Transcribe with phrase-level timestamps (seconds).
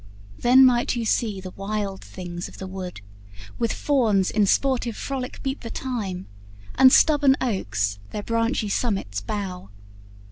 [0.39, 3.01] Then might you see the wild things of the wood,
[3.59, 6.25] With Fauns in sportive frolic beat the time,
[6.73, 9.69] And stubborn oaks their branchy summits bow.